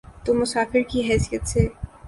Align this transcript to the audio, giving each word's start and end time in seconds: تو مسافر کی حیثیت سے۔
تو 0.23 0.29
مسافر 0.33 0.81
کی 0.89 0.99
حیثیت 1.09 1.43
سے۔ 1.47 1.63